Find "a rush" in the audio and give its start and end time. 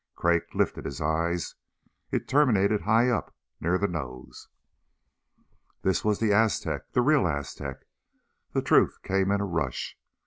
9.41-9.99